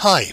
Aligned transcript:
Hi, 0.00 0.30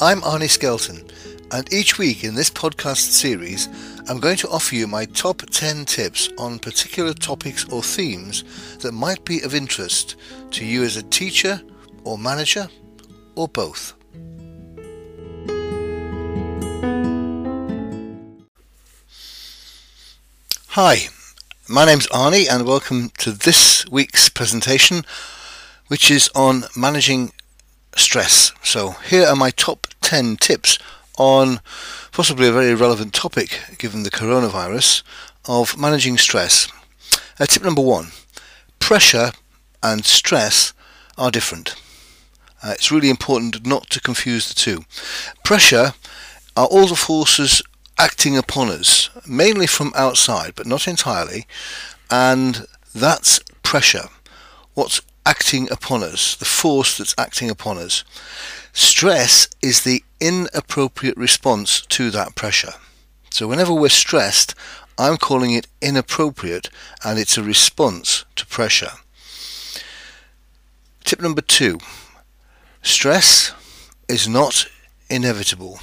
I'm 0.00 0.22
Arnie 0.22 0.50
Skelton, 0.50 1.08
and 1.52 1.72
each 1.72 1.98
week 1.98 2.24
in 2.24 2.34
this 2.34 2.50
podcast 2.50 3.12
series, 3.12 3.68
I'm 4.08 4.18
going 4.18 4.36
to 4.38 4.48
offer 4.48 4.74
you 4.74 4.88
my 4.88 5.04
top 5.04 5.40
10 5.48 5.84
tips 5.84 6.30
on 6.36 6.58
particular 6.58 7.14
topics 7.14 7.64
or 7.70 7.80
themes 7.80 8.42
that 8.80 8.90
might 8.90 9.24
be 9.24 9.40
of 9.42 9.54
interest 9.54 10.16
to 10.50 10.64
you 10.64 10.82
as 10.82 10.96
a 10.96 11.02
teacher 11.04 11.62
or 12.02 12.18
manager 12.18 12.68
or 13.36 13.46
both. 13.46 13.94
Hi, 20.70 21.06
my 21.68 21.84
name's 21.84 22.08
Arnie, 22.08 22.48
and 22.50 22.66
welcome 22.66 23.10
to 23.18 23.30
this 23.30 23.86
week's 23.88 24.28
presentation, 24.28 25.04
which 25.86 26.10
is 26.10 26.28
on 26.34 26.64
managing 26.76 27.30
stress. 27.96 28.52
So, 28.62 28.90
here 29.08 29.26
are 29.26 29.36
my 29.36 29.50
top 29.50 29.86
10 30.00 30.36
tips 30.36 30.78
on 31.16 31.60
possibly 32.12 32.48
a 32.48 32.52
very 32.52 32.74
relevant 32.74 33.12
topic 33.12 33.60
given 33.78 34.02
the 34.02 34.10
coronavirus 34.10 35.02
of 35.46 35.78
managing 35.78 36.18
stress. 36.18 36.68
Uh, 37.38 37.46
tip 37.46 37.62
number 37.62 37.82
one 37.82 38.08
pressure 38.78 39.32
and 39.82 40.04
stress 40.04 40.72
are 41.16 41.30
different. 41.30 41.74
Uh, 42.62 42.70
it's 42.70 42.90
really 42.90 43.10
important 43.10 43.66
not 43.66 43.88
to 43.90 44.00
confuse 44.00 44.48
the 44.48 44.54
two. 44.54 44.84
Pressure 45.44 45.94
are 46.56 46.66
all 46.66 46.86
the 46.86 46.96
forces 46.96 47.62
acting 47.98 48.36
upon 48.36 48.68
us, 48.68 49.10
mainly 49.26 49.66
from 49.66 49.92
outside, 49.94 50.54
but 50.54 50.66
not 50.66 50.88
entirely, 50.88 51.46
and 52.10 52.66
that's 52.94 53.40
pressure. 53.62 54.08
What's 54.74 55.00
acting 55.26 55.70
upon 55.70 56.02
us, 56.02 56.36
the 56.36 56.44
force 56.44 56.98
that's 56.98 57.14
acting 57.18 57.50
upon 57.50 57.78
us. 57.78 58.04
Stress 58.72 59.48
is 59.62 59.82
the 59.82 60.02
inappropriate 60.20 61.16
response 61.16 61.80
to 61.86 62.10
that 62.10 62.34
pressure. 62.34 62.72
So 63.30 63.48
whenever 63.48 63.72
we're 63.72 63.88
stressed, 63.88 64.54
I'm 64.98 65.16
calling 65.16 65.52
it 65.52 65.66
inappropriate 65.82 66.70
and 67.04 67.18
it's 67.18 67.36
a 67.36 67.42
response 67.42 68.24
to 68.36 68.46
pressure. 68.46 68.92
Tip 71.04 71.20
number 71.20 71.42
two 71.42 71.78
stress 72.82 73.52
is 74.08 74.28
not 74.28 74.66
inevitable. 75.10 75.80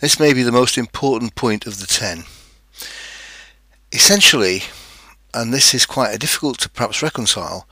This 0.00 0.20
may 0.20 0.32
be 0.32 0.42
the 0.42 0.52
most 0.52 0.76
important 0.76 1.34
point 1.34 1.66
of 1.66 1.78
the 1.78 1.86
10. 1.86 2.24
Essentially, 3.92 4.62
and 5.32 5.52
this 5.52 5.74
is 5.74 5.86
quite 5.86 6.14
a 6.14 6.18
difficult 6.18 6.58
to 6.60 6.68
perhaps 6.68 7.02
reconcile, 7.02 7.66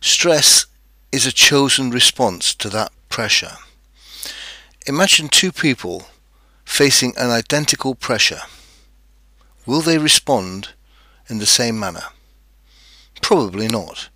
Stress 0.00 0.66
is 1.12 1.26
a 1.26 1.32
chosen 1.32 1.90
response 1.90 2.54
to 2.54 2.68
that 2.70 2.92
pressure. 3.08 3.56
Imagine 4.86 5.28
two 5.28 5.50
people 5.50 6.06
facing 6.64 7.14
an 7.16 7.30
identical 7.30 7.94
pressure. 7.94 8.40
Will 9.64 9.80
they 9.80 9.98
respond 9.98 10.70
in 11.28 11.38
the 11.38 11.46
same 11.46 11.78
manner? 11.78 12.04
Probably 13.22 13.68
not. 13.68 14.08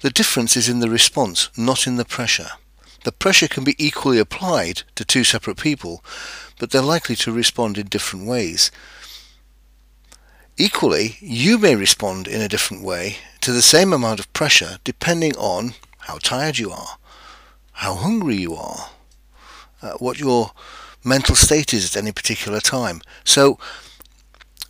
The 0.00 0.10
difference 0.10 0.56
is 0.56 0.68
in 0.68 0.80
the 0.80 0.90
response, 0.90 1.50
not 1.56 1.86
in 1.86 1.96
the 1.96 2.04
pressure. 2.04 2.50
The 3.04 3.12
pressure 3.12 3.48
can 3.48 3.64
be 3.64 3.76
equally 3.78 4.18
applied 4.18 4.82
to 4.96 5.04
two 5.04 5.24
separate 5.24 5.56
people, 5.56 6.04
but 6.58 6.70
they're 6.70 6.82
likely 6.82 7.16
to 7.16 7.32
respond 7.32 7.78
in 7.78 7.86
different 7.86 8.26
ways. 8.26 8.70
Equally, 10.60 11.16
you 11.20 11.56
may 11.56 11.74
respond 11.74 12.28
in 12.28 12.42
a 12.42 12.48
different 12.48 12.82
way 12.82 13.16
to 13.40 13.50
the 13.50 13.62
same 13.62 13.94
amount 13.94 14.20
of 14.20 14.30
pressure 14.34 14.76
depending 14.84 15.34
on 15.38 15.72
how 16.00 16.18
tired 16.18 16.58
you 16.58 16.70
are, 16.70 16.98
how 17.72 17.94
hungry 17.94 18.36
you 18.36 18.54
are, 18.54 18.90
uh, 19.80 19.92
what 19.92 20.20
your 20.20 20.50
mental 21.02 21.34
state 21.34 21.72
is 21.72 21.86
at 21.86 22.02
any 22.02 22.12
particular 22.12 22.60
time. 22.60 23.00
So, 23.24 23.58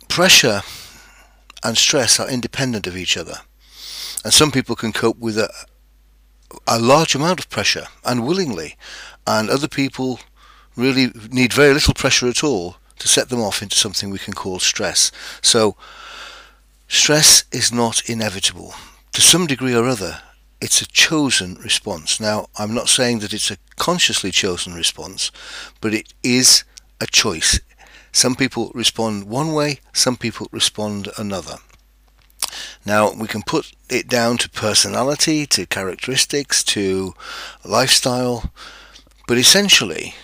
pressure 0.07 0.61
and 1.61 1.77
stress 1.77 2.21
are 2.21 2.29
independent 2.29 2.87
of 2.87 2.95
each 2.95 3.17
other. 3.17 3.39
And 4.23 4.31
some 4.31 4.49
people 4.49 4.77
can 4.77 4.93
cope 4.93 5.17
with 5.17 5.37
a, 5.37 5.51
a 6.67 6.79
large 6.79 7.15
amount 7.15 7.41
of 7.41 7.49
pressure 7.49 7.87
and 8.05 8.25
willingly, 8.25 8.77
and 9.27 9.49
other 9.49 9.67
people 9.67 10.21
really 10.77 11.11
need 11.31 11.51
very 11.51 11.73
little 11.73 11.93
pressure 11.93 12.29
at 12.29 12.45
all 12.45 12.77
to 13.01 13.07
set 13.07 13.29
them 13.29 13.41
off 13.41 13.61
into 13.61 13.75
something 13.75 14.09
we 14.09 14.19
can 14.19 14.33
call 14.33 14.59
stress. 14.59 15.11
So, 15.41 15.75
Stress 16.93 17.45
is 17.53 17.71
not 17.71 18.01
inevitable. 18.09 18.73
To 19.13 19.21
some 19.21 19.47
degree 19.47 19.73
or 19.73 19.87
other, 19.87 20.21
it's 20.59 20.81
a 20.81 20.85
chosen 20.85 21.55
response. 21.55 22.19
Now, 22.19 22.47
I'm 22.59 22.73
not 22.73 22.89
saying 22.89 23.19
that 23.19 23.31
it's 23.31 23.49
a 23.49 23.55
consciously 23.77 24.29
chosen 24.29 24.73
response, 24.73 25.31
but 25.79 25.93
it 25.93 26.13
is 26.21 26.65
a 26.99 27.07
choice. 27.07 27.61
Some 28.11 28.35
people 28.35 28.73
respond 28.75 29.23
one 29.23 29.53
way, 29.53 29.79
some 29.93 30.17
people 30.17 30.49
respond 30.51 31.07
another. 31.17 31.59
Now, 32.85 33.13
we 33.13 33.25
can 33.25 33.43
put 33.43 33.71
it 33.89 34.09
down 34.09 34.37
to 34.39 34.49
personality, 34.49 35.45
to 35.45 35.65
characteristics, 35.65 36.61
to 36.75 37.13
lifestyle, 37.63 38.51
but 39.29 39.37
essentially, 39.37 40.15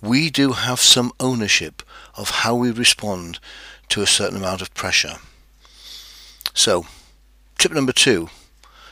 we 0.00 0.30
do 0.30 0.52
have 0.52 0.78
some 0.78 1.10
ownership 1.18 1.82
of 2.16 2.30
how 2.30 2.54
we 2.54 2.70
respond 2.70 3.38
to 3.88 4.02
a 4.02 4.06
certain 4.06 4.36
amount 4.36 4.62
of 4.62 4.74
pressure. 4.74 5.16
So, 6.54 6.86
tip 7.58 7.72
number 7.72 7.92
two 7.92 8.30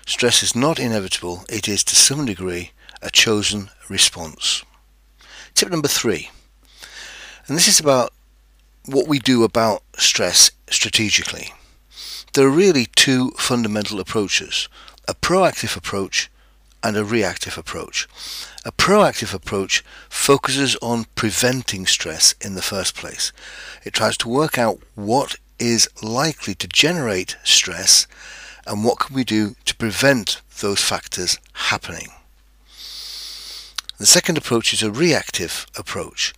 stress 0.06 0.42
is 0.42 0.54
not 0.54 0.78
inevitable, 0.78 1.44
it 1.48 1.66
is 1.66 1.82
to 1.84 1.96
some 1.96 2.26
degree 2.26 2.72
a 3.00 3.10
chosen 3.10 3.70
response. 3.88 4.64
Tip 5.54 5.70
number 5.70 5.88
three, 5.88 6.30
and 7.46 7.56
this 7.56 7.68
is 7.68 7.80
about 7.80 8.12
what 8.86 9.08
we 9.08 9.18
do 9.18 9.44
about 9.44 9.82
stress 9.96 10.50
strategically. 10.68 11.52
There 12.34 12.46
are 12.46 12.50
really 12.50 12.86
two 12.96 13.30
fundamental 13.38 14.00
approaches 14.00 14.68
a 15.06 15.14
proactive 15.14 15.76
approach 15.76 16.30
and 16.84 16.96
a 16.98 17.04
reactive 17.04 17.56
approach. 17.56 18.06
A 18.66 18.70
proactive 18.70 19.32
approach 19.32 19.82
focuses 20.10 20.76
on 20.82 21.06
preventing 21.14 21.86
stress 21.86 22.34
in 22.42 22.54
the 22.54 22.62
first 22.62 22.94
place. 22.94 23.32
It 23.84 23.94
tries 23.94 24.18
to 24.18 24.28
work 24.28 24.58
out 24.58 24.80
what 24.94 25.36
is 25.58 25.88
likely 26.02 26.54
to 26.56 26.68
generate 26.68 27.36
stress 27.42 28.06
and 28.66 28.84
what 28.84 28.98
can 28.98 29.16
we 29.16 29.24
do 29.24 29.56
to 29.64 29.74
prevent 29.76 30.42
those 30.60 30.80
factors 30.80 31.38
happening. 31.54 32.08
The 33.98 34.06
second 34.06 34.36
approach 34.36 34.74
is 34.74 34.82
a 34.82 34.90
reactive 34.90 35.66
approach, 35.78 36.34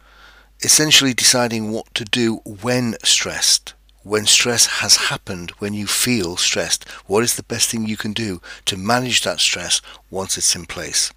essentially 0.62 1.14
deciding 1.14 1.72
what 1.72 1.92
to 1.94 2.04
do 2.04 2.36
when 2.44 2.94
stressed. 3.02 3.74
When 4.06 4.24
stress 4.24 4.66
has 4.66 5.08
happened, 5.10 5.50
when 5.58 5.74
you 5.74 5.88
feel 5.88 6.36
stressed, 6.36 6.88
what 7.06 7.24
is 7.24 7.34
the 7.34 7.42
best 7.42 7.68
thing 7.68 7.88
you 7.88 7.96
can 7.96 8.12
do 8.12 8.40
to 8.66 8.76
manage 8.76 9.22
that 9.22 9.40
stress 9.40 9.82
once 10.12 10.38
it's 10.38 10.54
in 10.54 10.64
place? 10.66 11.12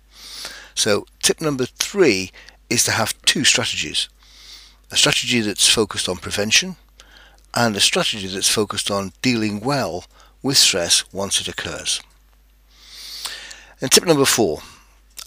So, 0.74 1.06
tip 1.22 1.40
number 1.40 1.68
three 1.68 2.32
is 2.68 2.84
to 2.86 2.92
have 2.92 3.14
two 3.22 3.44
strategies. 3.44 4.10
A 4.90 4.96
strategy 4.96 5.40
that's 5.42 5.70
focused 5.70 6.10
on 6.10 6.18
prevention 6.18 6.78
and 7.54 7.76
a 7.76 7.80
strategy 7.80 8.26
that's 8.26 8.50
focused 8.50 8.90
on 8.90 9.14
dealing 9.22 9.60
well 9.60 10.06
with 10.42 10.58
stress 10.58 11.04
once 11.14 11.40
it 11.40 11.48
occurs. 11.48 12.02
And 13.80 13.92
tip 13.92 14.08
number 14.08 14.26
four, 14.26 14.64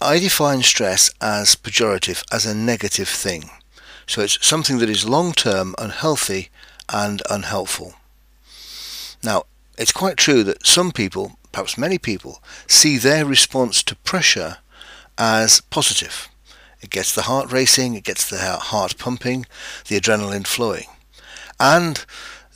I 0.01 0.19
define 0.19 0.63
stress 0.63 1.13
as 1.21 1.55
pejorative, 1.55 2.25
as 2.29 2.45
a 2.45 2.53
negative 2.53 3.07
thing. 3.07 3.49
So 4.05 4.21
it's 4.21 4.45
something 4.45 4.79
that 4.79 4.89
is 4.89 5.07
long 5.07 5.31
term 5.31 5.75
unhealthy 5.77 6.49
and 6.89 7.21
unhelpful. 7.29 7.93
Now, 9.23 9.43
it's 9.77 9.91
quite 9.91 10.17
true 10.17 10.43
that 10.43 10.65
some 10.65 10.91
people, 10.91 11.37
perhaps 11.51 11.77
many 11.77 11.97
people, 11.97 12.41
see 12.67 12.97
their 12.97 13.25
response 13.25 13.81
to 13.83 13.95
pressure 13.97 14.57
as 15.17 15.61
positive. 15.61 16.29
It 16.81 16.89
gets 16.89 17.15
the 17.15 17.23
heart 17.23 17.51
racing, 17.51 17.95
it 17.95 18.03
gets 18.03 18.29
the 18.29 18.37
heart 18.37 18.97
pumping, 18.97 19.45
the 19.87 19.99
adrenaline 19.99 20.45
flowing. 20.45 20.87
And 21.59 22.05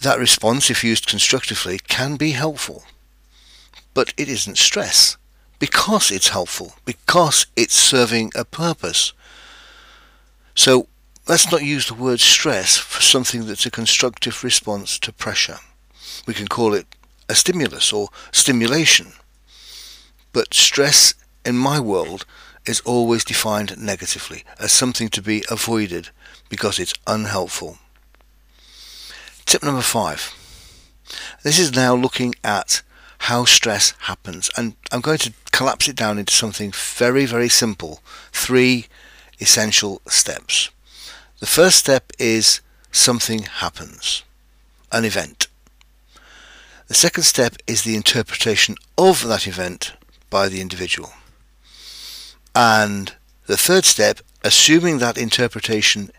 that 0.02 0.20
response, 0.20 0.70
if 0.70 0.84
used 0.84 1.08
constructively, 1.08 1.80
can 1.88 2.18
be 2.18 2.32
helpful. 2.32 2.84
But 3.94 4.14
it 4.18 4.28
isn't 4.28 4.58
stress 4.58 5.18
because 5.60 6.12
it's 6.12 6.30
helpful, 6.30 6.76
because 6.86 7.48
it's 7.56 7.74
serving 7.74 8.32
a 8.36 8.46
purpose. 8.46 9.14
So 10.54 10.88
let's 11.28 11.52
not 11.52 11.64
use 11.64 11.88
the 11.88 11.94
word 11.94 12.20
stress 12.20 12.78
for 12.78 13.02
something 13.02 13.46
that's 13.46 13.66
a 13.66 13.72
constructive 13.72 14.44
response 14.44 14.98
to 15.00 15.12
pressure. 15.12 15.58
We 16.26 16.34
can 16.34 16.48
call 16.48 16.74
it 16.74 16.96
a 17.28 17.36
stimulus 17.36 17.92
or 17.92 18.10
stimulation. 18.32 19.14
But 20.32 20.54
stress 20.54 21.14
in 21.46 21.58
my 21.58 21.80
world 21.80 22.26
is 22.66 22.80
always 22.82 23.24
defined 23.24 23.78
negatively 23.78 24.44
as 24.60 24.72
something 24.72 25.10
to 25.10 25.22
be 25.22 25.44
avoided 25.50 26.10
because 26.50 26.80
it's 26.80 26.94
unhelpful. 27.06 27.78
Tip 29.46 29.64
number 29.64 29.82
five. 29.82 30.34
This 31.44 31.60
is 31.60 31.76
now 31.76 31.96
looking 31.96 32.36
at 32.44 32.82
how 33.20 33.46
stress 33.46 33.94
happens 34.02 34.50
and 34.56 34.76
I'm 34.92 35.02
going 35.02 35.18
to 35.20 35.34
collapse 35.52 35.88
it 35.88 35.96
down 35.96 36.20
into 36.20 36.34
something 36.34 36.72
very 36.72 37.26
very 37.26 37.50
simple. 37.50 38.02
Three 38.32 38.88
essential 39.40 40.02
steps. 40.08 40.70
The 41.40 41.46
first 41.46 41.78
step 41.78 42.12
is 42.18 42.62
something 42.92 43.44
happens, 43.44 44.24
an 44.92 45.06
event. 45.06 45.48
The 46.88 46.96
second 46.96 47.24
step 47.24 47.58
is 47.68 47.84
the 47.84 47.96
interpretation 47.96 48.76
of 48.98 49.28
that 49.28 49.46
event 49.46 49.94
by 50.32 50.50
the 50.50 50.62
individual. 50.62 51.12
And 52.56 53.14
the 53.46 53.56
third 53.56 53.86
step, 53.86 54.22
assuming 54.44 54.98
that 54.98 55.16
interpretation 55.16 56.10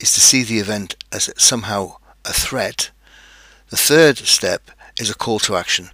is 0.00 0.14
to 0.14 0.20
see 0.20 0.42
the 0.42 0.60
event 0.60 0.94
as 1.12 1.28
somehow 1.36 1.96
a 2.24 2.32
threat, 2.32 2.90
the 3.68 3.76
third 3.76 4.16
step 4.16 4.70
is 4.98 5.10
a 5.10 5.14
call 5.14 5.40
to 5.40 5.56
action 5.56 5.90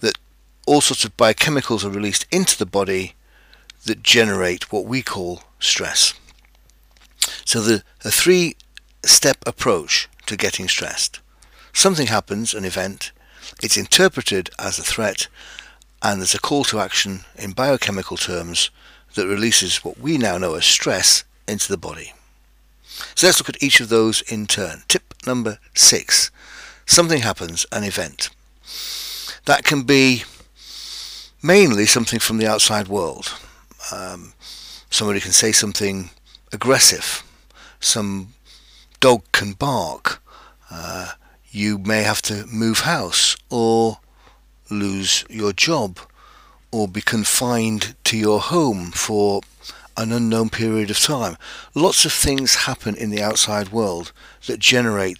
that 0.00 0.18
all 0.66 0.82
sorts 0.82 1.06
of 1.06 1.16
biochemicals 1.16 1.82
are 1.82 1.88
released 1.88 2.26
into 2.30 2.58
the 2.58 2.66
body 2.66 3.14
that 3.86 4.02
generate 4.02 4.70
what 4.70 4.84
we 4.84 5.00
call 5.00 5.44
stress. 5.60 6.12
So 7.46 7.60
the, 7.60 7.82
the 8.02 8.10
three 8.10 8.56
step 9.04 9.38
approach 9.46 10.08
to 10.26 10.36
getting 10.36 10.68
stressed. 10.68 11.20
Something 11.72 12.08
happens, 12.08 12.52
an 12.52 12.64
event, 12.64 13.12
it's 13.62 13.76
interpreted 13.76 14.50
as 14.58 14.78
a 14.78 14.82
threat, 14.82 15.28
and 16.02 16.20
there's 16.20 16.34
a 16.34 16.40
call 16.40 16.64
to 16.64 16.80
action 16.80 17.20
in 17.36 17.52
biochemical 17.52 18.16
terms 18.16 18.70
that 19.14 19.28
releases 19.28 19.84
what 19.84 19.98
we 19.98 20.18
now 20.18 20.36
know 20.36 20.54
as 20.54 20.64
stress 20.64 21.24
into 21.46 21.68
the 21.68 21.78
body. 21.78 22.12
So 23.14 23.28
let's 23.28 23.38
look 23.38 23.48
at 23.48 23.62
each 23.62 23.80
of 23.80 23.88
those 23.88 24.22
in 24.22 24.46
turn. 24.46 24.82
Tip 24.88 25.14
number 25.24 25.58
six. 25.74 26.30
Something 26.84 27.22
happens, 27.22 27.64
an 27.70 27.84
event. 27.84 28.30
That 29.44 29.62
can 29.62 29.84
be 29.84 30.24
mainly 31.42 31.86
something 31.86 32.18
from 32.18 32.38
the 32.38 32.46
outside 32.46 32.88
world. 32.88 33.32
Um, 33.92 34.32
somebody 34.90 35.20
can 35.20 35.32
say 35.32 35.52
something 35.52 36.10
aggressive. 36.52 37.22
Some 37.80 38.34
dog 39.00 39.22
can 39.32 39.52
bark. 39.52 40.22
Uh, 40.70 41.12
you 41.50 41.78
may 41.78 42.02
have 42.02 42.22
to 42.22 42.46
move 42.46 42.80
house 42.80 43.36
or 43.50 43.98
lose 44.70 45.24
your 45.28 45.52
job 45.52 45.98
or 46.70 46.88
be 46.88 47.00
confined 47.00 47.94
to 48.04 48.16
your 48.16 48.40
home 48.40 48.90
for 48.90 49.40
an 49.96 50.12
unknown 50.12 50.50
period 50.50 50.90
of 50.90 50.98
time. 50.98 51.36
Lots 51.74 52.04
of 52.04 52.12
things 52.12 52.66
happen 52.66 52.94
in 52.94 53.10
the 53.10 53.22
outside 53.22 53.70
world 53.70 54.12
that 54.46 54.58
generate 54.58 55.18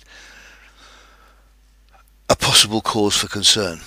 a 2.29 2.37
possible 2.37 2.81
cause 2.81 3.17
for 3.17 3.29
concern. 3.29 3.81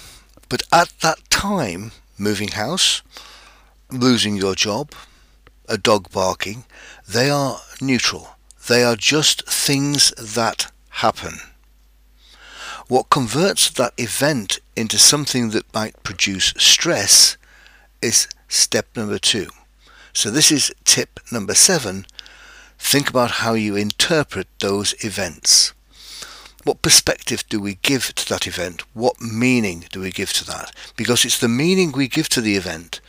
But 0.48 0.64
at 0.72 0.92
that 1.02 1.30
time, 1.30 1.92
moving 2.18 2.50
house, 2.50 3.04
losing 3.92 4.36
your 4.36 4.56
job, 4.56 4.94
a 5.68 5.78
dog 5.78 6.10
barking, 6.12 6.64
they 7.08 7.30
are 7.30 7.60
neutral. 7.80 8.36
They 8.70 8.84
are 8.84 8.96
just 8.96 9.46
things 9.50 10.12
that 10.12 10.72
happen. 10.90 11.40
What 12.88 13.10
converts 13.10 13.70
that 13.72 13.94
event 13.98 14.60
into 14.76 14.98
something 14.98 15.50
that 15.50 15.74
might 15.74 16.02
produce 16.04 16.54
stress 16.58 17.36
is 18.02 18.28
step 18.48 18.88
number 18.96 19.20
two. 19.20 19.48
So 20.14 20.30
this 20.30 20.52
is 20.52 20.74
tip 20.86 21.20
number 21.32 21.56
seven. 21.56 22.06
Think 22.78 23.10
about 23.10 23.32
how 23.44 23.56
you 23.56 23.76
interpret 23.76 24.48
those 24.60 24.94
events. 25.04 25.74
What 26.64 26.82
perspective 26.82 27.44
do 27.50 27.60
we 27.60 27.76
give 27.82 28.14
to 28.16 28.30
that 28.30 28.48
event? 28.48 28.84
What 28.94 29.20
meaning 29.20 29.86
do 29.92 30.00
we 30.02 30.12
give 30.12 30.32
to 30.34 30.46
that? 30.46 30.72
Because 30.96 31.26
it's 31.26 31.40
the 31.40 31.48
meaning 31.50 31.92
we 31.92 32.08
give 32.08 32.30
to 32.30 32.42
the 32.42 32.56
event 32.56 33.02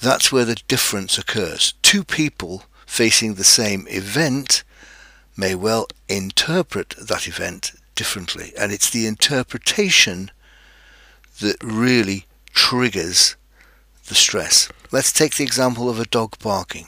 that's 0.00 0.30
where 0.30 0.44
the 0.44 0.60
difference 0.68 1.18
occurs. 1.18 1.74
Two 1.82 2.04
people 2.04 2.64
facing 2.86 3.34
the 3.34 3.44
same 3.44 3.86
event 3.88 4.64
may 5.36 5.54
well 5.54 5.86
interpret 6.08 6.94
that 6.98 7.28
event 7.28 7.72
differently, 7.94 8.52
and 8.58 8.72
it's 8.72 8.88
the 8.88 9.06
interpretation 9.06 10.30
that 11.40 11.56
really 11.62 12.26
triggers 12.52 13.36
the 14.08 14.14
stress. 14.14 14.68
Let's 14.92 15.12
take 15.12 15.34
the 15.34 15.44
example 15.44 15.90
of 15.90 16.00
a 16.00 16.06
dog 16.06 16.38
barking. 16.38 16.86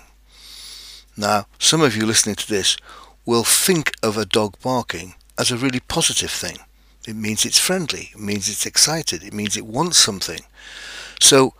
Now, 1.17 1.47
some 1.59 1.81
of 1.81 1.97
you 1.97 2.07
listening 2.07 2.37
to 2.37 2.49
this 2.49 2.77
will 3.27 3.45
think 3.45 3.93
of 4.03 4.17
a 4.17 4.25
dog 4.25 4.57
barking 4.63 5.15
as 5.37 5.51
a 5.51 5.57
really 5.57 5.81
positive 5.81 6.31
thing. 6.31 6.59
It 7.07 7.17
means 7.17 7.45
it's 7.45 7.59
friendly, 7.59 8.11
it 8.13 8.21
means 8.21 8.49
it's 8.49 8.67
excited, 8.67 9.23
it 9.23 9.33
means 9.33 9.57
it 9.57 9.67
wants 9.67 9.99
something. 9.99 10.41
So, 11.21 11.55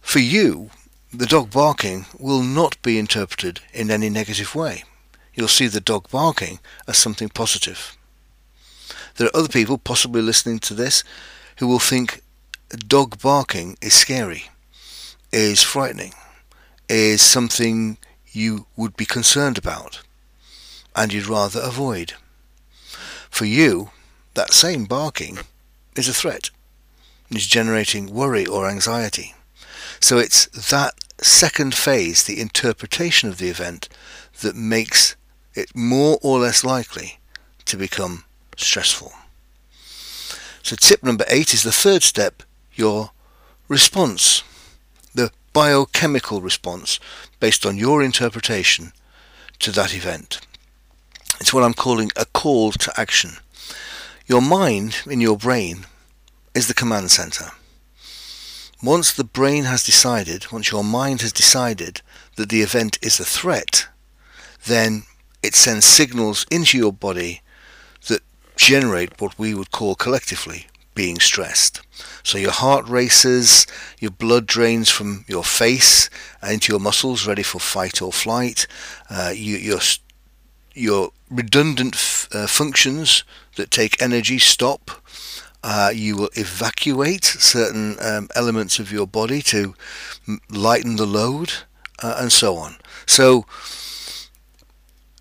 for 0.00 0.18
you, 0.18 0.70
the 1.12 1.26
dog 1.26 1.50
barking 1.50 2.06
will 2.18 2.42
not 2.42 2.80
be 2.82 2.98
interpreted 2.98 3.60
in 3.72 3.90
any 3.90 4.10
negative 4.10 4.54
way. 4.54 4.84
You'll 5.34 5.48
see 5.48 5.66
the 5.66 5.80
dog 5.80 6.10
barking 6.10 6.58
as 6.88 6.96
something 6.96 7.28
positive. 7.28 7.96
There 9.16 9.28
are 9.28 9.36
other 9.36 9.48
people 9.48 9.78
possibly 9.78 10.20
listening 10.20 10.58
to 10.60 10.74
this 10.74 11.04
who 11.58 11.66
will 11.66 11.78
think 11.78 12.22
dog 12.88 13.20
barking 13.20 13.78
is 13.80 13.94
scary, 13.94 14.50
is 15.32 15.62
frightening, 15.62 16.12
is 16.88 17.22
something 17.22 17.98
you 18.32 18.66
would 18.76 18.96
be 18.96 19.06
concerned 19.06 19.56
about 19.56 20.02
and 20.94 21.12
you'd 21.12 21.28
rather 21.28 21.60
avoid. 21.60 22.14
For 23.30 23.44
you, 23.44 23.90
that 24.34 24.52
same 24.52 24.84
barking 24.86 25.38
is 25.94 26.08
a 26.08 26.14
threat. 26.14 26.50
It's 27.30 27.46
generating 27.46 28.12
worry 28.12 28.46
or 28.46 28.68
anxiety. 28.68 29.35
So 30.00 30.18
it's 30.18 30.46
that 30.70 30.94
second 31.18 31.74
phase, 31.74 32.24
the 32.24 32.40
interpretation 32.40 33.28
of 33.28 33.38
the 33.38 33.48
event, 33.48 33.88
that 34.42 34.54
makes 34.54 35.16
it 35.54 35.74
more 35.74 36.18
or 36.22 36.40
less 36.40 36.64
likely 36.64 37.18
to 37.64 37.76
become 37.76 38.24
stressful. 38.56 39.12
So 40.62 40.76
tip 40.76 41.02
number 41.02 41.24
eight 41.28 41.54
is 41.54 41.62
the 41.62 41.72
third 41.72 42.02
step, 42.02 42.42
your 42.74 43.12
response, 43.68 44.42
the 45.14 45.30
biochemical 45.52 46.40
response 46.40 47.00
based 47.40 47.64
on 47.64 47.76
your 47.76 48.02
interpretation 48.02 48.92
to 49.60 49.70
that 49.72 49.94
event. 49.94 50.40
It's 51.40 51.54
what 51.54 51.62
I'm 51.62 51.74
calling 51.74 52.10
a 52.16 52.26
call 52.26 52.72
to 52.72 53.00
action. 53.00 53.32
Your 54.26 54.42
mind 54.42 55.02
in 55.06 55.20
your 55.20 55.36
brain 55.36 55.86
is 56.54 56.68
the 56.68 56.74
command 56.74 57.10
center. 57.10 57.52
Once 58.82 59.12
the 59.12 59.24
brain 59.24 59.64
has 59.64 59.82
decided, 59.84 60.52
once 60.52 60.70
your 60.70 60.84
mind 60.84 61.22
has 61.22 61.32
decided 61.32 62.02
that 62.36 62.50
the 62.50 62.60
event 62.60 62.98
is 63.02 63.18
a 63.18 63.24
threat, 63.24 63.88
then 64.66 65.02
it 65.42 65.54
sends 65.54 65.86
signals 65.86 66.44
into 66.50 66.76
your 66.76 66.92
body 66.92 67.40
that 68.08 68.20
generate 68.56 69.20
what 69.20 69.38
we 69.38 69.54
would 69.54 69.70
call 69.70 69.94
collectively 69.94 70.66
being 70.94 71.18
stressed. 71.20 71.80
So 72.22 72.38
your 72.38 72.50
heart 72.50 72.88
races, 72.88 73.66
your 74.00 74.10
blood 74.10 74.46
drains 74.46 74.90
from 74.90 75.24
your 75.28 75.44
face 75.44 76.10
and 76.42 76.54
into 76.54 76.72
your 76.72 76.80
muscles, 76.80 77.26
ready 77.26 77.42
for 77.42 77.60
fight 77.60 78.02
or 78.02 78.12
flight. 78.12 78.66
Uh, 79.08 79.32
you, 79.34 79.56
your 79.56 79.80
your 80.74 81.10
redundant 81.30 81.94
f- 81.94 82.28
uh, 82.32 82.46
functions 82.46 83.24
that 83.56 83.70
take 83.70 84.00
energy 84.02 84.38
stop. 84.38 84.90
Uh, 85.68 85.90
you 85.92 86.16
will 86.16 86.30
evacuate 86.34 87.24
certain 87.24 87.96
um, 88.00 88.28
elements 88.36 88.78
of 88.78 88.92
your 88.92 89.04
body 89.04 89.42
to 89.42 89.74
lighten 90.48 90.94
the 90.94 91.04
load 91.04 91.52
uh, 92.04 92.18
and 92.20 92.30
so 92.30 92.54
on. 92.56 92.76
So 93.04 93.46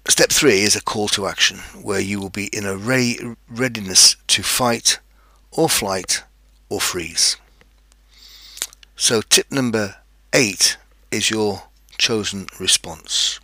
step 0.07 0.29
three 0.29 0.59
is 0.59 0.75
a 0.75 0.83
call 0.83 1.07
to 1.07 1.25
action 1.25 1.57
where 1.81 1.99
you 1.99 2.19
will 2.19 2.29
be 2.29 2.45
in 2.53 2.63
a 2.63 2.77
re- 2.77 3.35
readiness 3.49 4.17
to 4.27 4.43
fight 4.43 4.99
or 5.49 5.67
flight 5.67 6.23
or 6.69 6.79
freeze. 6.79 7.37
So 8.95 9.21
tip 9.21 9.51
number 9.51 9.95
eight 10.31 10.77
is 11.09 11.31
your 11.31 11.63
chosen 11.97 12.45
response 12.59 13.39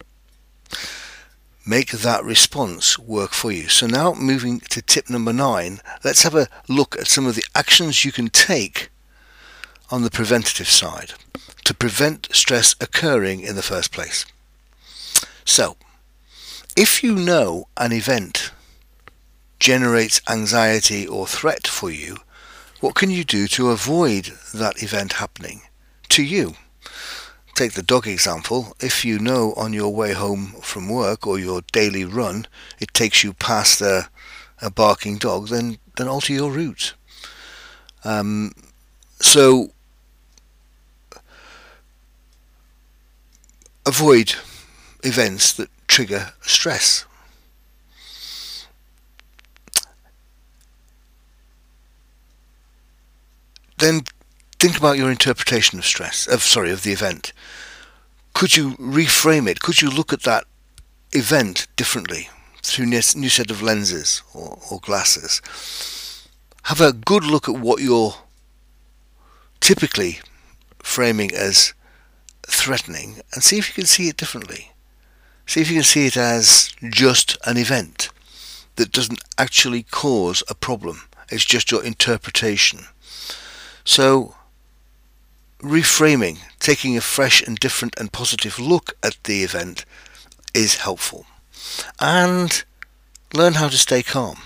make 1.66 1.92
that 1.92 2.24
response 2.24 2.98
work 2.98 3.32
for 3.32 3.52
you. 3.52 3.68
So 3.68 3.88
now 3.88 4.14
moving 4.14 4.60
to 4.72 4.82
tip 4.82 5.10
number 5.10 5.34
nine, 5.34 5.80
let's 6.04 6.24
have 6.24 6.36
a 6.36 6.48
look 6.68 6.98
at 6.98 7.08
some 7.08 7.26
of 7.26 7.36
the 7.36 7.46
actions 7.56 8.04
you 8.04 8.12
can 8.12 8.30
take 8.30 8.90
on 9.90 10.04
the 10.04 10.10
preventative 10.10 10.70
side 10.70 11.14
to 11.66 11.74
prevent 11.74 12.30
stress 12.32 12.76
occurring 12.82 13.42
in 13.42 13.56
the 13.56 13.62
first 13.62 13.92
place. 13.92 14.26
So, 15.46 15.76
if 16.76 17.04
you 17.04 17.16
know 17.16 17.68
an 17.78 17.92
event 17.92 18.52
generates 19.60 20.22
anxiety 20.30 21.06
or 21.06 21.28
threat 21.28 21.68
for 21.68 21.92
you, 21.92 22.18
what 22.80 22.96
can 22.96 23.12
you 23.12 23.24
do 23.24 23.48
to 23.50 23.70
avoid 23.70 24.32
that 24.54 24.82
event 24.82 25.14
happening 25.14 25.62
to 26.10 26.24
you? 26.24 26.56
Take 27.62 27.74
the 27.74 27.84
dog 27.84 28.08
example, 28.08 28.76
if 28.80 29.06
you 29.06 29.20
know 29.20 29.54
on 29.54 29.72
your 29.72 29.94
way 29.94 30.14
home 30.14 30.56
from 30.64 30.90
work 30.90 31.28
or 31.28 31.38
your 31.38 31.62
daily 31.72 32.04
run 32.04 32.48
it 32.80 32.92
takes 32.92 33.24
you 33.24 33.34
past 33.34 33.82
a, 33.82 34.10
a 34.64 34.72
barking 34.72 35.20
dog, 35.20 35.50
then, 35.50 35.78
then 35.96 36.08
alter 36.08 36.34
your 36.34 36.52
route. 36.52 36.96
Um, 38.04 38.54
so 39.20 39.74
avoid 43.86 44.34
events 45.04 45.54
that 45.54 45.70
trigger 45.88 46.34
stress. 46.42 47.06
Then 53.78 54.02
think 54.62 54.78
about 54.78 54.96
your 54.96 55.10
interpretation 55.10 55.80
of 55.80 55.86
stress, 55.86 56.28
of 56.28 56.44
sorry, 56.44 56.70
of 56.70 56.84
the 56.84 56.92
event. 56.92 57.34
Could 58.36 58.56
you 58.56 58.74
reframe 58.74 59.50
it? 59.50 59.60
Could 59.60 59.82
you 59.82 59.90
look 59.90 60.14
at 60.14 60.22
that 60.22 60.44
event 61.14 61.66
differently 61.76 62.30
through 62.62 62.86
a 62.86 62.88
new 62.88 63.02
set 63.02 63.50
of 63.50 63.64
lenses 63.64 64.22
or, 64.36 64.60
or 64.70 64.80
glasses? 64.80 65.42
Have 66.66 66.80
a 66.80 66.94
good 66.94 67.24
look 67.24 67.50
at 67.50 67.56
what 67.56 67.82
you're 67.82 68.14
typically 69.62 70.20
framing 70.78 71.34
as 71.34 71.74
threatening 72.46 73.22
and 73.34 73.44
see 73.44 73.58
if 73.58 73.68
you 73.68 73.74
can 73.74 73.88
see 73.88 74.10
it 74.10 74.18
differently. 74.18 74.74
See 75.48 75.62
if 75.62 75.72
you 75.72 75.78
can 75.78 75.84
see 75.84 76.06
it 76.06 76.18
as 76.18 76.72
just 76.88 77.36
an 77.48 77.58
event 77.58 78.10
that 78.76 78.92
doesn't 78.92 79.24
actually 79.40 79.82
cause 79.82 80.44
a 80.48 80.54
problem. 80.54 81.02
It's 81.32 81.46
just 81.46 81.72
your 81.72 81.84
interpretation. 81.84 82.82
So 83.84 84.36
reframing, 85.62 86.40
taking 86.60 86.98
a 86.98 87.02
fresh 87.02 87.42
and 87.42 87.58
different 87.58 88.00
and 88.00 88.12
positive 88.12 88.60
look 88.60 88.94
at 89.04 89.18
the 89.24 89.44
event 89.44 89.86
is 90.54 90.76
helpful. 90.76 91.26
And 92.00 92.64
learn 93.34 93.54
how 93.54 93.70
to 93.70 93.78
stay 93.78 94.04
calm. 94.04 94.38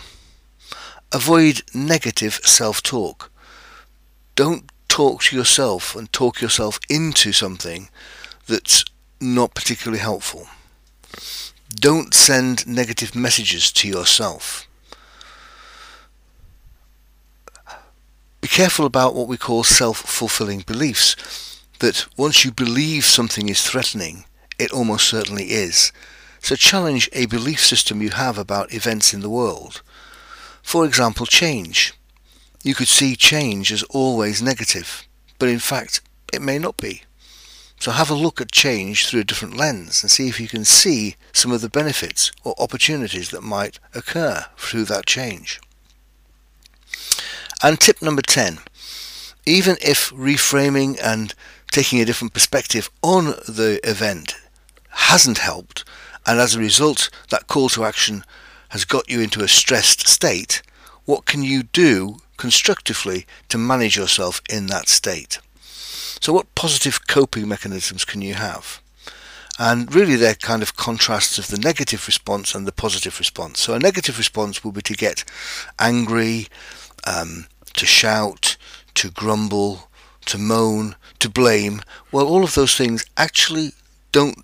Avoid 1.12 1.63
negative 1.74 2.39
self-talk. 2.43 3.31
Don't 4.36 4.69
talk 4.88 5.24
to 5.24 5.36
yourself 5.36 5.95
and 5.95 6.12
talk 6.12 6.41
yourself 6.41 6.79
into 6.89 7.31
something 7.31 7.89
that's 8.48 8.84
not 9.22 9.55
particularly 9.55 10.01
helpful. 10.01 10.48
Don't 11.69 12.13
send 12.13 12.67
negative 12.67 13.15
messages 13.15 13.72
to 13.72 13.88
yourself. 13.88 14.67
Be 18.46 18.50
careful 18.50 18.86
about 18.86 19.16
what 19.16 19.28
we 19.28 19.38
call 19.38 19.64
self-fulfilling 19.64 20.60
beliefs, 20.68 21.16
that 21.80 22.06
once 22.16 22.46
you 22.46 22.52
believe 22.52 23.04
something 23.04 23.50
is 23.50 23.64
threatening, 23.64 24.25
it 24.60 24.72
almost 24.72 25.08
certainly 25.10 25.46
is. 25.46 25.92
So 26.42 26.54
challenge 26.54 27.10
a 27.12 27.25
belief 27.25 27.60
system 27.60 28.04
you 28.04 28.12
have 28.12 28.38
about 28.38 28.72
events 28.72 29.16
in 29.16 29.22
the 29.22 29.32
world. 29.32 29.82
For 30.62 30.86
example, 30.86 31.25
change. 31.25 31.96
You 32.62 32.75
could 32.75 32.88
see 32.88 33.16
change 33.16 33.72
as 33.72 33.82
always 33.90 34.44
negative, 34.44 35.08
but 35.40 35.50
in 35.50 35.58
fact 35.58 36.02
it 36.32 36.40
may 36.40 36.60
not 36.60 36.78
be. 36.78 37.02
So 37.80 37.90
have 37.90 38.12
a 38.12 38.14
look 38.14 38.40
at 38.40 38.52
change 38.52 39.08
through 39.08 39.22
a 39.22 39.24
different 39.24 39.58
lens 39.58 40.04
and 40.04 40.12
see 40.12 40.28
if 40.28 40.40
you 40.40 40.48
can 40.48 40.66
see 40.66 41.16
some 41.34 41.52
of 41.52 41.62
the 41.62 41.68
benefits 41.70 42.32
or 42.44 42.54
opportunities 42.60 43.32
that 43.32 43.42
might 43.42 43.80
occur 43.96 44.46
through 44.56 44.86
that 44.86 45.08
change. 45.08 45.60
And 47.65 47.79
tip 47.79 48.00
number 48.00 48.22
10, 48.22 48.60
even 49.48 49.77
if 49.81 50.12
reframing 50.12 51.00
and 51.03 51.34
taking 51.72 52.00
a 52.00 52.05
different 52.05 52.36
perspective 52.36 52.91
on 53.01 53.34
the 53.48 53.79
event 53.84 54.36
hasn't 54.89 55.39
helped, 55.39 55.84
and 56.27 56.39
as 56.39 56.53
a 56.53 56.60
result 56.60 57.10
that 57.31 57.48
call 57.48 57.69
to 57.69 57.84
action 57.84 58.24
has 58.69 58.86
got 58.86 59.10
you 59.10 59.19
into 59.19 59.43
a 59.43 59.48
stressed 59.48 60.07
state, 60.07 60.62
what 61.05 61.25
can 61.25 61.41
you 61.41 61.63
do 61.63 62.17
constructively 62.38 63.25
to 63.50 63.57
manage 63.57 63.98
yourself 63.98 64.43
in 64.48 64.67
that 64.67 64.88
state? 64.88 65.39
So 66.22 66.34
what 66.34 66.53
positive 66.53 67.07
coping 67.07 67.48
mechanisms 67.48 68.05
can 68.05 68.22
you 68.22 68.36
have? 68.36 68.79
And 69.57 69.91
really 69.95 70.17
they're 70.17 70.36
kind 70.36 70.62
of 70.62 70.75
contrasts 70.75 71.39
of 71.39 71.48
the 71.48 71.57
negative 71.57 72.05
response 72.05 72.53
and 72.53 72.67
the 72.67 72.72
positive 72.72 73.17
response. 73.17 73.60
So 73.60 73.74
a 73.74 73.79
negative 73.79 74.19
response 74.19 74.63
will 74.63 74.72
be 74.72 74.84
to 74.84 74.93
get 74.93 75.24
angry, 75.79 76.45
um, 77.05 77.48
to 77.77 77.86
shout, 77.86 78.58
to 78.96 79.12
grumble, 79.12 79.89
to 80.25 80.38
moan, 80.38 80.96
to 81.20 81.29
blame, 81.29 81.82
well, 82.12 82.27
all 82.27 82.44
of 82.44 82.55
those 82.55 82.75
things 82.75 83.05
actually 83.17 83.72
don't 84.12 84.44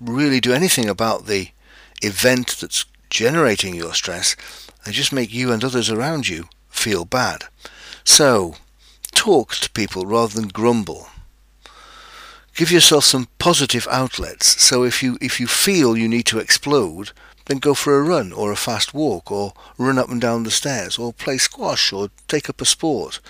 really 0.00 0.40
do 0.40 0.52
anything 0.52 0.88
about 0.88 1.26
the 1.26 1.48
event 2.02 2.56
that's 2.60 2.84
generating 3.10 3.74
your 3.74 3.94
stress. 3.94 4.36
They 4.84 4.92
just 4.92 5.12
make 5.12 5.32
you 5.32 5.52
and 5.52 5.64
others 5.64 5.90
around 5.90 6.28
you 6.28 6.48
feel 6.68 7.04
bad. 7.04 7.44
So, 8.04 8.56
talk 9.12 9.54
to 9.56 9.70
people 9.70 10.06
rather 10.06 10.34
than 10.34 10.48
grumble. 10.48 11.08
Give 12.54 12.70
yourself 12.70 13.04
some 13.04 13.28
positive 13.38 13.86
outlets. 13.90 14.62
So 14.62 14.82
if 14.84 15.02
you 15.02 15.18
if 15.20 15.38
you 15.40 15.46
feel 15.46 15.96
you 15.96 16.08
need 16.08 16.24
to 16.26 16.38
explode, 16.38 17.12
then 17.46 17.58
go 17.58 17.74
for 17.74 17.98
a 17.98 18.02
run 18.02 18.32
or 18.32 18.52
a 18.52 18.56
fast 18.56 18.92
walk 18.92 19.30
or 19.30 19.54
run 19.78 19.98
up 19.98 20.10
and 20.10 20.20
down 20.20 20.42
the 20.42 20.50
stairs 20.50 20.98
or 20.98 21.12
play 21.12 21.38
squash 21.38 21.92
or 21.92 22.10
take 22.28 22.50
up 22.50 22.60
a 22.60 22.64
sport. 22.64 23.20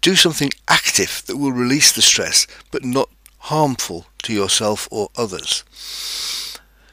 Do 0.00 0.14
something 0.14 0.50
active 0.68 1.22
that 1.26 1.36
will 1.36 1.52
release 1.52 1.92
the 1.92 2.02
stress 2.02 2.46
but 2.70 2.84
not 2.84 3.10
harmful 3.38 4.06
to 4.22 4.32
yourself 4.32 4.88
or 4.90 5.08
others. 5.16 5.64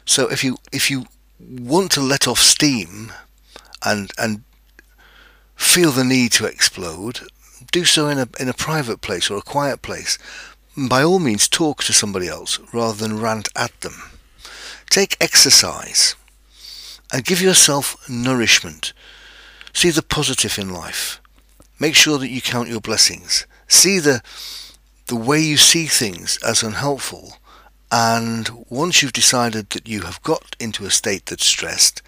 So 0.06 0.28
if 0.30 0.44
you 0.44 0.58
if 0.72 0.90
you 0.90 1.06
want 1.40 1.92
to 1.92 2.02
let 2.02 2.28
off 2.28 2.40
steam 2.40 3.12
and 3.84 4.12
and 4.18 4.44
feel 5.56 5.92
the 5.92 6.04
need 6.04 6.32
to 6.34 6.46
explode, 6.46 7.20
do 7.72 7.84
so 7.84 8.08
in 8.08 8.18
a 8.18 8.28
in 8.40 8.48
a 8.48 8.54
private 8.54 9.02
place 9.02 9.30
or 9.30 9.38
a 9.38 9.42
quiet 9.42 9.82
place. 9.82 10.18
By 10.78 11.02
all 11.02 11.20
means 11.20 11.48
talk 11.48 11.84
to 11.84 11.94
somebody 11.94 12.28
else 12.28 12.60
rather 12.72 12.96
than 12.96 13.20
rant 13.20 13.50
at 13.56 13.82
them. 13.82 14.12
Take 14.90 15.18
exercise 15.20 16.16
and 17.12 17.26
give 17.26 17.42
yourself 17.42 17.98
nourishment. 18.10 18.94
See 19.74 19.90
the 19.90 20.02
positive 20.02 20.58
in 20.58 20.74
life. 20.74 21.22
Make 21.80 21.96
sure 21.96 22.18
that 22.18 22.30
you 22.30 22.42
count 22.42 22.70
your 22.70 22.82
blessings. 22.82 23.46
See 23.68 24.00
the 24.00 24.22
the 25.08 25.16
way 25.16 25.40
you 25.40 25.56
see 25.56 25.86
things 25.86 26.38
as 26.46 26.64
unhelpful 26.64 27.38
and 27.92 28.50
once 28.70 29.02
you've 29.02 29.14
decided 29.14 29.70
that 29.70 29.88
you 29.88 30.02
have 30.02 30.22
got 30.22 30.56
into 30.60 30.86
a 30.86 30.92
state 30.92 31.28
that's 31.28 31.46
stressed, 31.46 32.02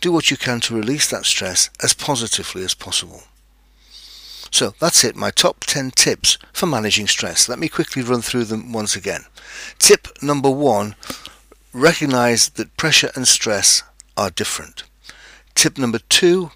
do 0.00 0.10
what 0.10 0.30
you 0.30 0.36
can 0.36 0.60
to 0.60 0.74
release 0.74 1.10
that 1.10 1.26
stress 1.26 1.68
as 1.82 1.92
positively 1.92 2.64
as 2.64 2.74
possible. 2.74 3.22
So 4.50 4.74
that's 4.80 5.04
it, 5.04 5.16
my 5.16 5.30
top 5.30 5.60
10 5.60 5.90
tips 5.90 6.38
for 6.52 6.66
managing 6.66 7.08
stress. 7.08 7.48
Let 7.48 7.58
me 7.58 7.68
quickly 7.68 8.02
run 8.02 8.22
through 8.22 8.44
them 8.44 8.72
once 8.72 8.96
again. 8.96 9.26
Tip 9.78 10.08
number 10.22 10.50
one, 10.50 10.94
recognize 11.74 12.48
that 12.50 12.76
pressure 12.78 13.10
and 13.14 13.28
stress 13.28 13.82
are 14.16 14.30
different. 14.30 14.84
Tip 15.54 15.78
number 15.78 15.98
two, 15.98 16.50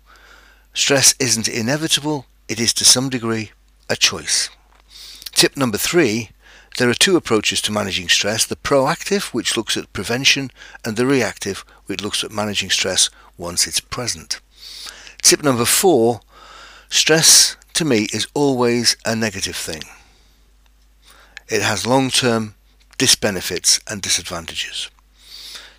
stress 0.74 1.14
isn't 1.18 1.48
inevitable, 1.48 2.26
it 2.48 2.60
is 2.60 2.72
to 2.74 2.84
some 2.84 3.08
degree 3.08 3.52
a 3.88 3.96
choice. 3.96 4.50
Tip 5.32 5.56
number 5.56 5.78
three, 5.78 6.30
there 6.78 6.88
are 6.88 6.94
two 6.94 7.16
approaches 7.16 7.60
to 7.62 7.72
managing 7.72 8.08
stress, 8.08 8.44
the 8.46 8.56
proactive, 8.56 9.34
which 9.34 9.56
looks 9.56 9.76
at 9.76 9.92
prevention, 9.92 10.50
and 10.84 10.96
the 10.96 11.06
reactive, 11.06 11.64
which 11.86 12.02
looks 12.02 12.22
at 12.22 12.30
managing 12.30 12.70
stress 12.70 13.10
once 13.36 13.66
it's 13.66 13.80
present. 13.80 14.40
Tip 15.22 15.42
number 15.42 15.64
four, 15.64 16.20
stress 16.88 17.56
to 17.74 17.84
me 17.84 18.06
is 18.12 18.28
always 18.34 18.96
a 19.04 19.16
negative 19.16 19.56
thing. 19.56 19.82
It 21.48 21.62
has 21.62 21.86
long-term 21.86 22.54
disbenefits 22.98 23.80
and 23.90 24.00
disadvantages. 24.00 24.88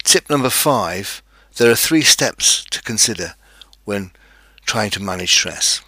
Tip 0.03 0.29
number 0.29 0.49
five, 0.49 1.21
there 1.57 1.71
are 1.71 1.75
three 1.75 2.01
steps 2.01 2.65
to 2.65 2.81
consider 2.81 3.35
when 3.85 4.11
trying 4.65 4.91
to 4.91 5.01
manage 5.01 5.31
stress. 5.31 5.81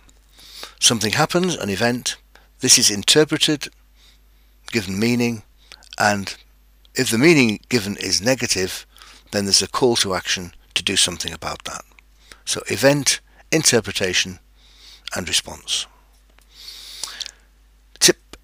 Something 0.79 1.13
happens, 1.13 1.55
an 1.55 1.69
event, 1.69 2.17
this 2.59 2.77
is 2.77 2.89
interpreted, 2.89 3.69
given 4.71 4.99
meaning, 4.99 5.43
and 5.99 6.35
if 6.95 7.09
the 7.09 7.17
meaning 7.17 7.59
given 7.69 7.97
is 7.97 8.21
negative, 8.21 8.85
then 9.31 9.45
there's 9.45 9.61
a 9.61 9.67
call 9.67 9.95
to 9.97 10.13
action 10.13 10.53
to 10.73 10.83
do 10.83 10.95
something 10.95 11.33
about 11.33 11.63
that. 11.65 11.83
So 12.45 12.61
event, 12.67 13.19
interpretation, 13.51 14.39
and 15.15 15.27
response. 15.27 15.87
Tip 17.99 18.37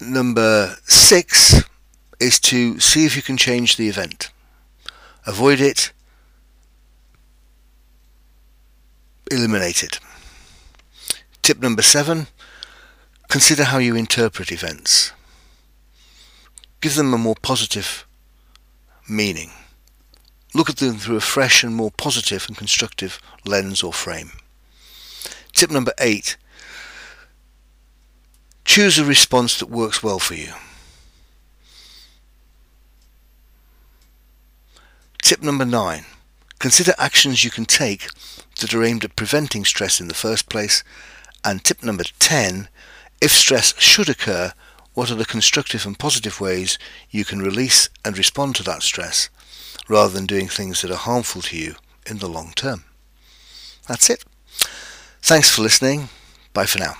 number 0.00 0.76
six 0.84 1.62
is 2.18 2.38
to 2.40 2.78
see 2.80 3.06
if 3.06 3.16
you 3.16 3.22
can 3.22 3.36
change 3.36 3.76
the 3.76 3.88
event. 3.88 4.30
Avoid 5.26 5.60
it, 5.60 5.92
eliminate 9.30 9.82
it. 9.82 10.00
Tip 11.42 11.60
number 11.60 11.82
seven, 11.82 12.26
consider 13.28 13.64
how 13.64 13.78
you 13.78 13.96
interpret 13.96 14.52
events. 14.52 15.12
Give 16.80 16.94
them 16.94 17.12
a 17.14 17.18
more 17.18 17.36
positive 17.40 18.06
meaning. 19.08 19.50
Look 20.54 20.68
at 20.68 20.76
them 20.76 20.96
through 20.96 21.16
a 21.16 21.20
fresh 21.20 21.62
and 21.62 21.74
more 21.74 21.90
positive 21.90 22.44
and 22.48 22.56
constructive 22.56 23.20
lens 23.44 23.82
or 23.82 23.92
frame. 23.92 24.32
Tip 25.52 25.70
number 25.70 25.92
eight, 25.98 26.36
choose 28.64 28.98
a 28.98 29.04
response 29.04 29.58
that 29.58 29.70
works 29.70 30.02
well 30.02 30.18
for 30.18 30.34
you. 30.34 30.52
Tip 35.22 35.42
number 35.42 35.64
nine. 35.64 36.04
Consider 36.58 36.92
actions 36.98 37.44
you 37.44 37.50
can 37.50 37.64
take 37.64 38.08
that 38.60 38.74
are 38.74 38.84
aimed 38.84 39.04
at 39.04 39.16
preventing 39.16 39.64
stress 39.64 40.00
in 40.00 40.08
the 40.08 40.14
first 40.14 40.48
place. 40.48 40.82
And 41.44 41.64
tip 41.64 41.82
number 41.82 42.04
10. 42.18 42.68
If 43.20 43.32
stress 43.32 43.74
should 43.78 44.08
occur, 44.08 44.52
what 44.94 45.10
are 45.10 45.16
the 45.16 45.24
constructive 45.24 45.86
and 45.86 45.98
positive 45.98 46.40
ways 46.40 46.78
you 47.10 47.24
can 47.24 47.40
release 47.40 47.88
and 48.04 48.16
respond 48.16 48.56
to 48.56 48.62
that 48.64 48.82
stress 48.82 49.28
rather 49.88 50.12
than 50.12 50.26
doing 50.26 50.48
things 50.48 50.82
that 50.82 50.90
are 50.90 50.96
harmful 50.96 51.42
to 51.42 51.56
you 51.56 51.74
in 52.06 52.18
the 52.18 52.28
long 52.28 52.52
term? 52.54 52.84
That's 53.88 54.10
it. 54.10 54.24
Thanks 55.22 55.50
for 55.50 55.62
listening. 55.62 56.08
Bye 56.52 56.66
for 56.66 56.78
now. 56.78 56.94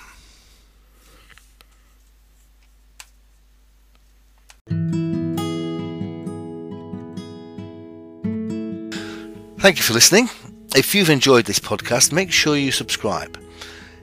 Thank 9.59 9.77
you 9.77 9.83
for 9.83 9.93
listening. 9.93 10.27
If 10.73 10.95
you've 10.95 11.09
enjoyed 11.09 11.45
this 11.45 11.59
podcast, 11.59 12.13
make 12.13 12.31
sure 12.31 12.55
you 12.55 12.71
subscribe. 12.71 13.37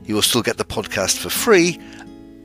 You 0.05 0.15
will 0.15 0.23
still 0.23 0.43
get 0.43 0.59
the 0.59 0.67
podcast 0.67 1.17
for 1.17 1.31
free, 1.31 1.79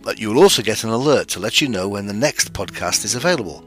but 0.01 0.17
you 0.17 0.29
will 0.29 0.41
also 0.41 0.61
get 0.61 0.85
an 0.85 0.91
alert 0.91 1.27
to 1.29 1.41
let 1.41 1.59
you 1.59 1.67
know 1.67 1.89
when 1.89 2.07
the 2.07 2.13
next 2.13 2.53
podcast 2.53 3.03
is 3.03 3.15
available. 3.15 3.65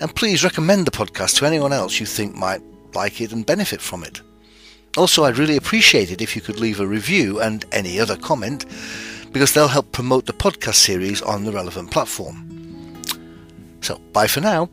And 0.00 0.14
please 0.16 0.42
recommend 0.42 0.86
the 0.86 0.90
podcast 0.90 1.36
to 1.36 1.46
anyone 1.46 1.74
else 1.74 2.00
you 2.00 2.06
think 2.06 2.34
might 2.34 2.62
like 2.94 3.20
it 3.20 3.32
and 3.32 3.44
benefit 3.44 3.82
from 3.82 4.04
it. 4.04 4.22
Also, 4.96 5.24
I'd 5.24 5.36
really 5.36 5.58
appreciate 5.58 6.10
it 6.10 6.22
if 6.22 6.34
you 6.34 6.40
could 6.40 6.58
leave 6.58 6.80
a 6.80 6.86
review 6.86 7.42
and 7.42 7.66
any 7.70 8.00
other 8.00 8.16
comment, 8.16 8.64
because 9.32 9.52
they'll 9.52 9.68
help 9.68 9.92
promote 9.92 10.24
the 10.24 10.32
podcast 10.32 10.76
series 10.76 11.20
on 11.20 11.44
the 11.44 11.52
relevant 11.52 11.90
platform. 11.90 13.02
So, 13.82 13.98
bye 14.14 14.28
for 14.28 14.40
now. 14.40 14.70